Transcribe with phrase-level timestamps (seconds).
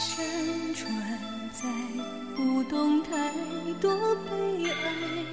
[0.00, 0.24] 山
[0.74, 0.90] 川
[1.52, 1.68] 载
[2.34, 3.10] 不动太
[3.82, 5.24] 多悲哀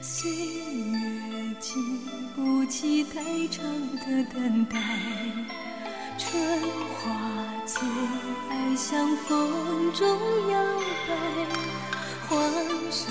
[0.00, 2.00] 岁月经
[2.34, 3.64] 不起太长
[3.98, 4.76] 的等待
[6.18, 6.60] 春
[6.96, 7.80] 花最
[8.50, 10.18] 爱向风中
[10.50, 10.64] 摇
[11.06, 11.14] 摆
[12.28, 12.42] 黄
[12.90, 13.06] 沙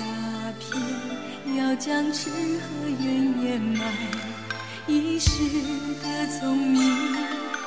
[0.60, 3.90] 偏要将痴和怨掩埋
[4.86, 5.30] 一世
[6.02, 7.16] 的聪明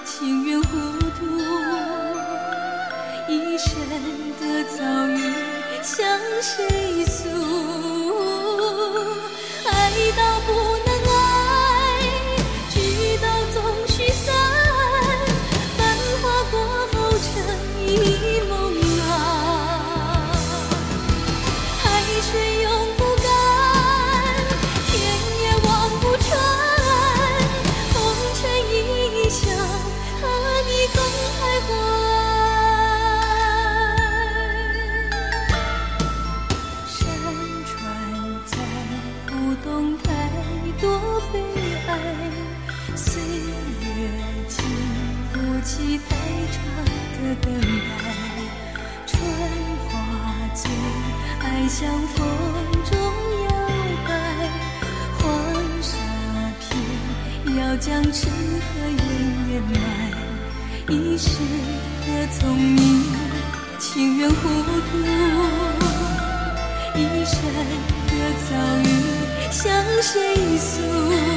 [0.06, 2.05] 情愿糊涂。
[3.28, 3.74] 一生
[4.40, 5.20] 的遭遇，
[5.82, 7.28] 向谁诉？
[9.68, 10.75] 爱到不。
[69.52, 71.35] 向谁诉？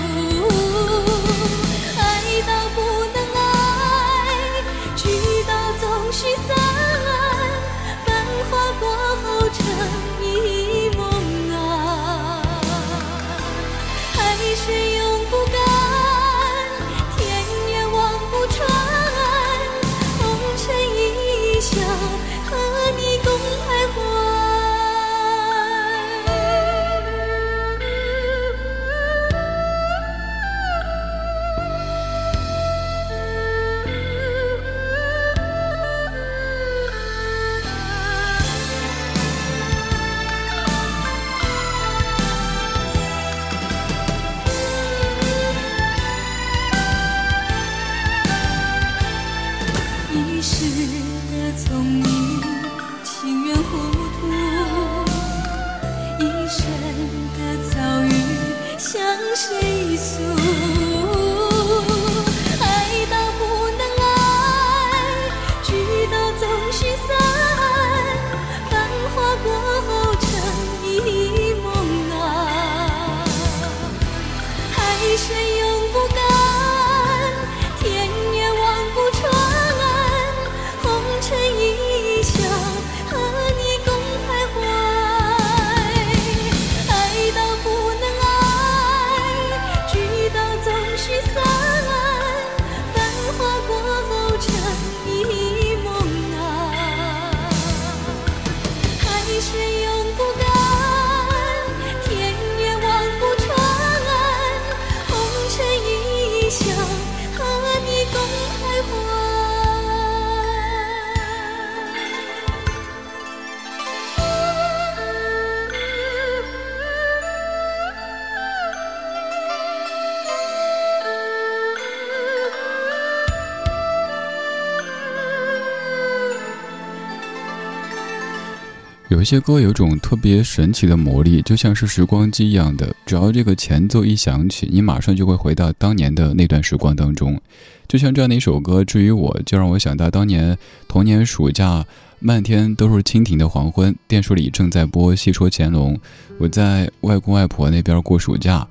[129.29, 137.39] 这些歌有种特别神奇的魔力，就像是时光机一样的，只要这个前奏一响起，你马上就会回到当年的那段时光当中。
[137.87, 140.57] 就像这样的一首歌，至于我，就让我想到当年
[140.89, 141.85] 童年暑假，
[142.21, 145.95] 漫天都是蜻蜓的黄昏，电视里正在播《戏说乾隆》，
[146.39, 148.67] 我在外公外婆那边过暑假。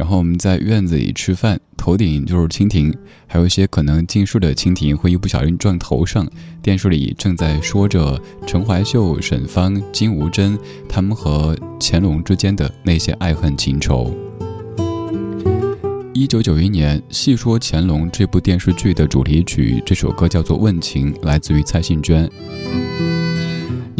[0.00, 2.90] 然后我们在院子里吃饭，头顶就是蜻蜓，
[3.26, 6.26] 还有一些可能近视的蜻蜓会一不小心撞头上。
[6.62, 10.58] 电视里正在说着陈怀秀、沈芳、金无珍
[10.88, 14.10] 他们和乾隆之间的那些爱恨情仇。
[16.14, 22.26] 一九九一年，《戏说乾隆》这部电视剧的主题曲，这首歌叫做《问情》，来自于蔡幸娟。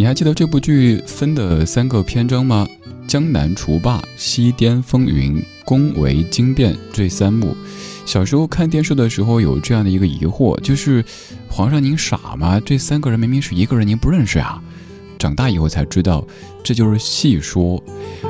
[0.01, 2.67] 你还记得这部剧分的三个篇章吗？
[3.07, 7.55] 江南除霸、西滇风云、宫闱惊变这三幕。
[8.07, 11.05] 小时候看电视的时候有这样的一个疑惑，就是
[11.51, 12.59] 皇上您傻吗？
[12.65, 14.59] 这三个人明明是一个人，您不认识啊？
[15.19, 16.27] 长大以后才知道，
[16.65, 17.79] 这就是戏说。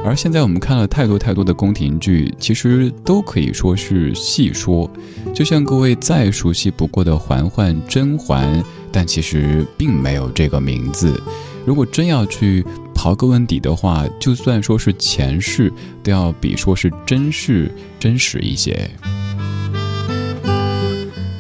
[0.05, 4.91] 而现在我们看了太多太多的宫廷剧，其实都可以说是戏说。
[5.33, 11.23] 就像各位再熟悉不过的嬛嬛、甄嬛，但其实并没有这个名字。
[11.67, 12.65] 如果真要去
[12.95, 15.73] 刨根问底的话，就算说是前世，
[16.03, 18.91] 都要比说是真事真实一些。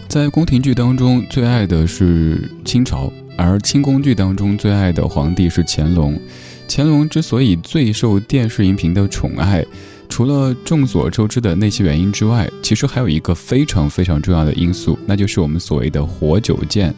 [0.08, 3.12] 在宫廷剧当中，最爱的是清朝。
[3.36, 6.20] 而清宫剧当中最爱的皇帝是乾隆。
[6.68, 9.64] 乾隆之所以最受电视荧屏的宠爱，
[10.10, 16.94] 除了众所周知的那些原因之外，其实还有一个非常非常重要的因素，那就是我们所谓的活久见。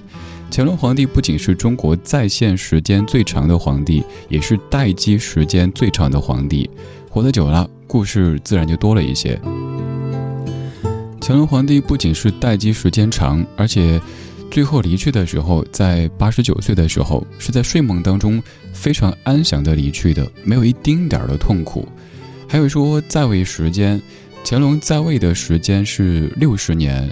[0.55, 6.69] 乾隆皇帝不仅是中国在线时间最长的皇帝，也是待机时间最长的皇帝。
[7.09, 9.41] 活得久了，故事自然就多了一些。
[11.23, 13.99] 乾隆皇帝不仅是待机时间长，而且。
[14.51, 18.43] 最后离去的时候，在八十九岁的时候，是在睡梦当中
[18.75, 21.89] 非常安详的离去的，没有一丁点儿的痛苦。
[22.47, 23.99] 还有说在位时间，
[24.45, 27.11] 乾隆在位的时间是六十年，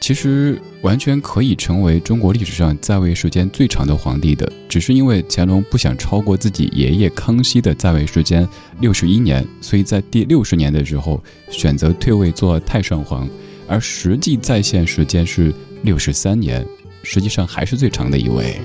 [0.00, 8.48] 其实完全可以成为中国历史上在位时间最长的皇帝的，只是因为乾隆不想超过自己爷爷康熙的在位时间
[8.80, 13.28] 六十一年，所以在第六十年的时候选择退位做太上皇，
[13.68, 16.66] 而实际在线时间是六十三年。
[17.02, 18.60] 实际上还是最长的一位。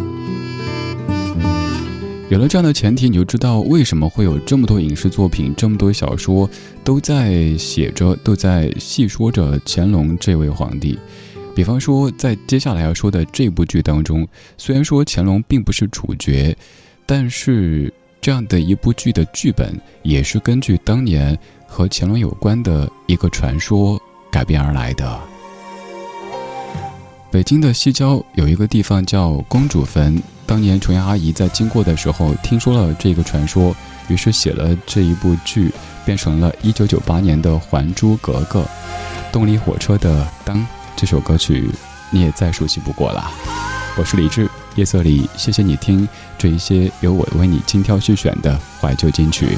[2.27, 6.49] 有了这样的前提，你就知道为什么会有这么多影视作品、这么多小说
[6.83, 10.97] 都在写着、都在细说着乾隆这位皇帝。
[11.53, 14.27] 比方说，在接下来要说的这部剧当中，
[14.57, 16.57] 虽然说乾隆并不是主角，
[17.05, 21.37] 但是这样的一部剧的剧本也是根据当年
[21.67, 24.01] 和乾隆有关的一个传说
[24.31, 25.34] 改编而来的。
[27.35, 30.23] 北京的西郊有一个地方叫公主坟。
[30.45, 33.75] 当年琼瑶阿姨在经过的时候，听说了这个传说，
[34.07, 35.69] 于是写了这一部剧，
[36.05, 38.61] 变成了一九九八年的《还珠格格》。
[39.33, 40.57] 动力火车的《当》
[40.95, 41.69] 这首歌曲，
[42.09, 43.29] 你也再熟悉不过了。
[43.97, 49.57] 我是李志，夜色里，谢谢你听这一些由我为你精挑细选的怀旧金曲。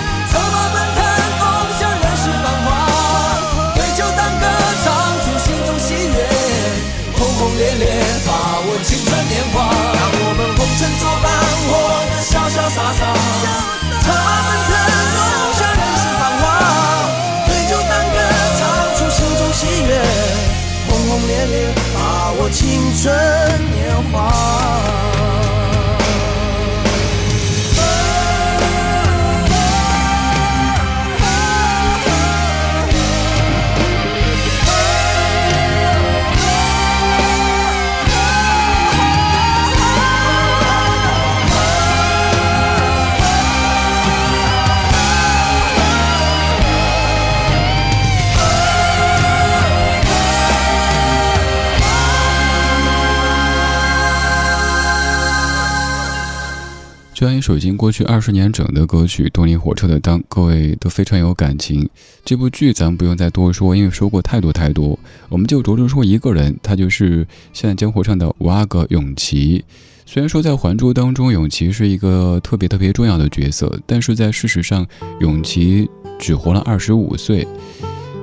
[57.21, 61.87] 这样一首已经过去二十年整的歌曲《动力火车的当》，各位都非常有感情。
[62.25, 64.97] 这部剧咱们不用再多说，因为说过太多太多。
[65.29, 69.63] 我们就着重说一个人，他就是现在江湖上的五阿哥永琪。
[70.07, 74.83] 虽然说在《还珠》当中，永琪是一个特别特别重要的角色，但是在事实上，
[75.19, 75.87] 永琪
[76.17, 77.47] 只活了二十五岁。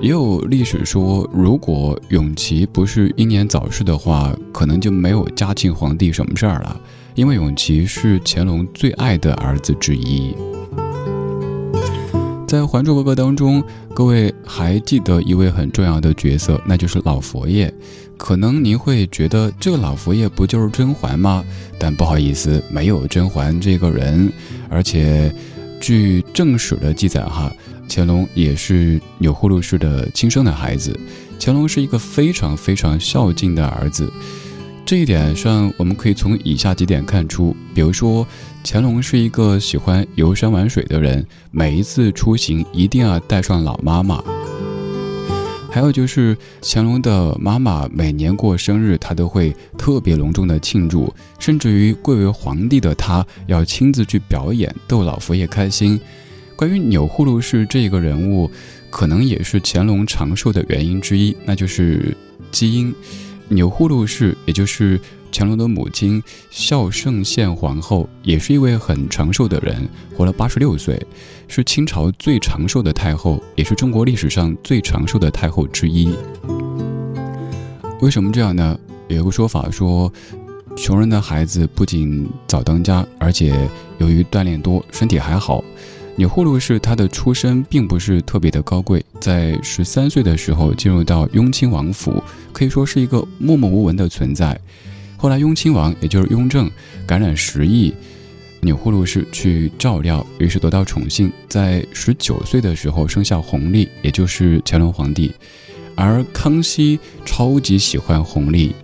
[0.00, 6.80] 也有历史说，如果永琪不是英年早逝的话，可能就没有嘉庆皇帝什么事儿了。
[7.18, 10.36] 因为永琪是乾隆最爱的儿子之一，
[12.46, 13.60] 在《还珠格格》当中，
[13.92, 17.74] 各位还记得一位很重要的角色，那就是老佛爷。
[18.16, 21.44] 可能您会觉得这个老佛爷不就是甄嬛吗？
[21.76, 24.32] 但不好意思，没有甄嬛这个人。
[24.70, 25.34] 而且，
[25.80, 27.52] 据正史的记载，哈，
[27.88, 30.96] 乾隆也是钮祜禄氏的亲生的孩子。
[31.40, 34.08] 乾隆是一个非常非常孝敬的儿子。
[34.88, 37.54] 这一点上，我们可以从以下几点看出。
[37.74, 38.26] 比如说，
[38.64, 44.24] 乾隆是一个喜欢游山玩水的人，每一次出行一定要带上老妈妈。
[45.70, 56.00] 还有就是，乾隆的妈妈每年过生日，他都会特别隆重的庆祝，甚至于贵为皇帝的他要亲自去表演，逗老佛爷开心。
[56.56, 58.50] 关于钮祜禄氏这个人物，
[58.88, 62.16] 可能也是乾隆长寿的原因之一，那就是
[62.50, 62.94] 基因。
[63.48, 65.00] 钮祜禄氏，也就是
[65.32, 71.00] 乾隆的母亲孝圣宪皇后，也是一位很长寿的人，活了八十六岁，
[71.46, 76.14] 是清朝最长寿的太后，也是中国历史上最长寿的太后之一。
[78.00, 78.78] 为什么这样呢？
[79.08, 80.12] 有一个说法说，
[80.76, 85.64] 穷人的孩子不仅早当家，而且由于锻炼多，身体还好。
[86.18, 92.20] 钮祜禄氏他的出身并不是特别的高贵，在十三岁的时候进入到雍亲王府，
[92.52, 94.60] 可以说是一个默默无闻的存在。
[95.16, 96.68] 后来雍亲王也就是雍正
[97.06, 97.94] 感染时疫，
[98.60, 105.32] 钮祜禄氏去照料，于是得到宠幸，在十九岁的时候生下弘历，也就是乾隆皇帝。
[105.94, 108.74] 而康熙超级喜欢弘历，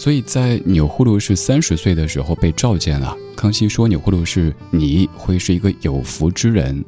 [0.00, 3.14] 所以在钮祜禄氏三十岁的时候被召见了。
[3.36, 6.82] 康熙说：“钮祜禄氏，你会是一个有福之人。”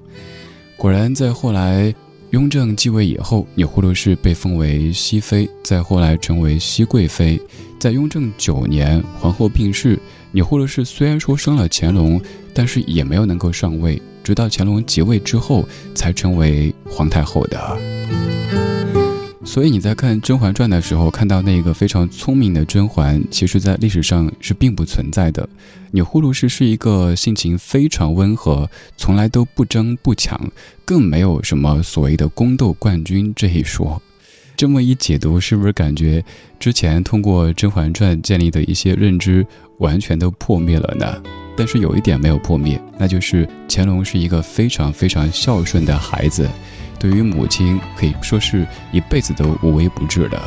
[0.79, 1.95] 果然，在后来
[2.31, 7.39] 雍正继位以后，钮祜禄氏被封为熹妃，再后来成为熹贵妃。
[7.79, 9.99] 在雍正九年，皇后病逝，
[10.31, 12.19] 钮祜禄氏虽然说生了乾隆，
[12.55, 17.92] 但是也没有能够上位，直到乾隆即位之后，才成为皇太后的。
[19.45, 25.47] 所以你在看《甄嬛传》的时候，看到那个非常聪明的甄嬛，其实在历史上是并不存在的。
[25.91, 30.41] 钮祜禄氏是一个性情非常温和，从来都不争不抢，
[30.85, 34.01] 更没有什么所谓的宫斗冠军这一说。
[34.57, 36.25] 这么一解读，是不是感觉
[36.61, 39.45] 之前通过《甄嬛传》建立的一些认知
[39.79, 41.21] 完全都破灭了呢？
[41.57, 46.49] 但是有一点没有破灭，那就是乾隆是一个非常非常孝顺的孩子，
[47.03, 50.41] 对于母亲可以说是一辈子都无微不至的。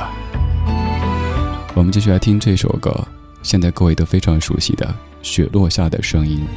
[1.74, 3.06] 我们继续来听这首歌，
[3.44, 4.88] 现在各位都非常熟悉的
[5.22, 6.48] 《雪落下的声音》。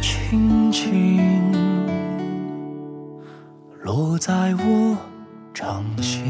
[0.00, 1.20] 轻轻
[3.82, 4.96] 落在我
[5.52, 6.22] 掌心，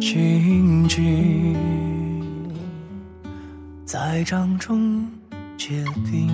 [0.00, 1.54] 静静
[3.84, 5.06] 在掌中
[5.56, 6.28] 结冰，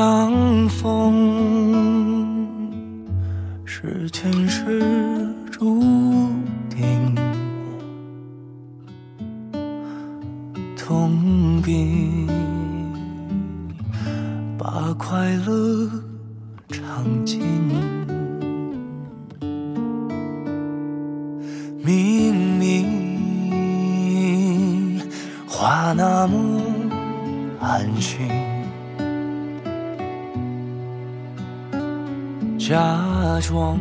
[0.00, 1.12] 相逢
[3.66, 4.80] 是前世
[5.52, 5.78] 注
[6.70, 7.14] 定。
[10.74, 12.26] 痛并
[14.56, 15.90] 把快乐
[16.70, 17.42] 尝尽，
[21.84, 24.98] 明明
[25.46, 26.58] 话那么
[27.60, 28.26] 安心，
[32.70, 32.78] 假
[33.42, 33.80] 装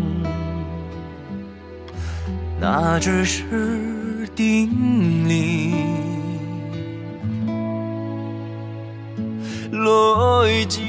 [2.59, 5.75] 那只是定理。
[9.71, 10.81] 来劲，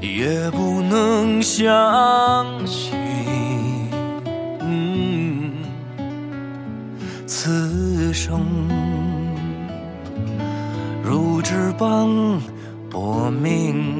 [0.00, 1.66] 也不能相
[2.64, 2.96] 信。
[7.26, 8.40] 此生
[11.02, 12.08] 如纸般
[12.88, 13.99] 薄命，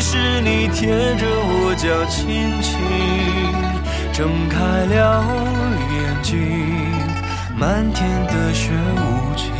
[0.00, 2.72] 是你贴着我脚轻轻
[4.12, 5.24] 睁开了
[5.92, 6.32] 眼睛。
[7.58, 9.50] 漫天的雪无情，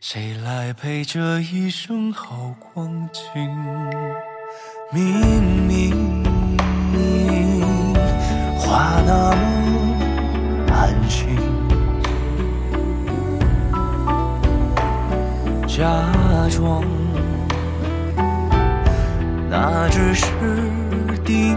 [0.00, 3.22] 谁来陪这一生好光景？
[4.92, 6.22] 明明
[8.58, 9.36] 话那么
[10.70, 11.34] 安心，
[15.66, 15.82] 假
[16.50, 16.84] 装
[19.56, 20.26] 那只是
[21.24, 21.56] 定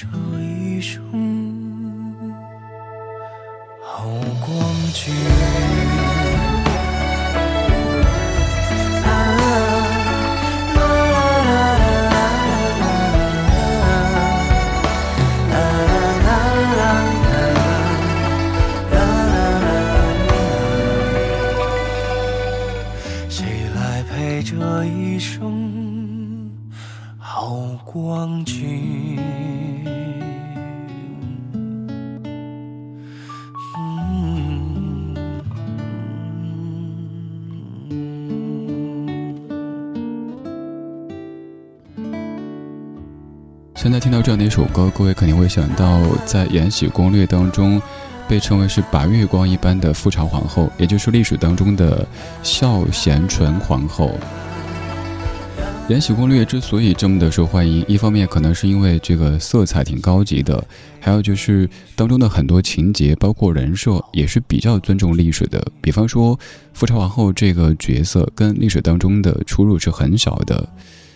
[0.00, 0.06] 这
[0.40, 0.98] 一生
[3.82, 4.08] 好
[4.40, 5.79] 光景？
[44.20, 47.80] 到这样的一首歌，各位肯定会想到在《延禧攻略》当中，
[48.28, 52.06] 被称为是白月光一般的富察皇后，也就是历史当中的
[52.42, 54.10] 孝贤纯皇后。
[55.90, 60.62] 《延禧攻略》之所以这么的受欢迎，一方面可能是因为这个色彩挺高级的，
[61.00, 65.66] 还有就是当中的很多情节，包括人设，也是比较尊重历史的。
[65.80, 66.38] 比方说，
[66.74, 70.68] 富察皇后这个角色跟历史当中的出入是很小的。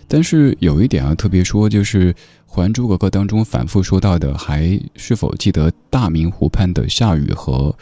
[0.09, 2.13] 但是有一点要特别说，就是
[2.47, 7.75] 《还珠格格》当中反复说到的，还是否记得大明湖畔的夏雨荷？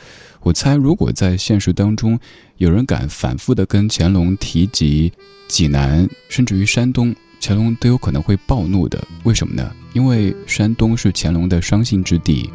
[0.43, 2.19] 我猜，如果在现实当中，
[2.57, 5.13] 有人敢反复的跟乾隆提及。
[5.49, 9.07] 济南，甚至于山东，乾隆都有可能会暴怒的。
[9.25, 9.71] 为什么呢？
[9.93, 12.51] 因为山东是乾隆的伤心之地。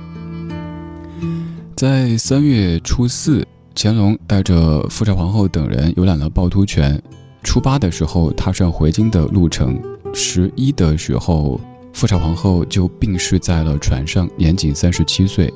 [1.76, 7.00] 在三月初四，乾隆带着富察皇后等人游览了趵突泉。
[7.48, 9.82] 初八的时候，踏上回京的路程。
[10.14, 11.58] 十一的时候，
[11.94, 15.52] 富察皇后就病逝在了船上，年仅三十七岁。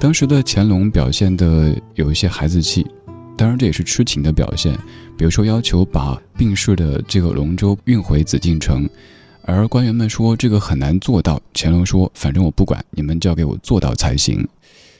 [0.00, 2.84] 当时的乾隆表现的有一些孩子气。
[3.36, 4.76] 当然，这也是痴情的表现。
[5.16, 8.90] 比如说，要求把病逝的这个龙舟运回紫禁城，
[9.42, 11.40] 而官员们说这个很难做到。
[11.54, 14.44] 乾隆说：“反正我不管，你们就要给我做到才行。”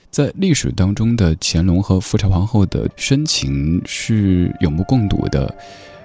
[0.09, 5.53] 在历史当中的乾隆和富察皇后的深情是有目共睹的，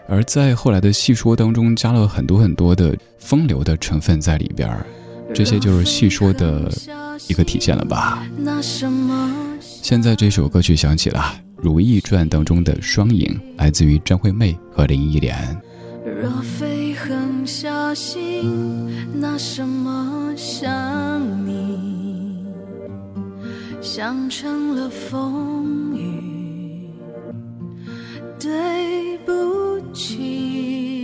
[0.08, 4.86] 而在后来的戏说当中加了很多很多的风流的成分在里边儿，
[5.34, 6.72] 这些就是戏说的
[7.28, 8.26] 一个体现了吧。
[9.60, 11.20] 现在这首歌曲响起了。
[11.66, 15.58] 《如懿传》当中的双影，来自于张惠妹和林忆莲。
[16.22, 20.70] 若非狠下心，拿什么想
[21.46, 22.44] 你？
[23.82, 25.83] 想成了风，
[28.40, 31.03] 对不起。